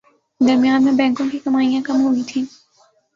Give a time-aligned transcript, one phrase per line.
[0.41, 2.43] درمیان میں بینکوں کی کمائیاں کم ہوئیں تھیں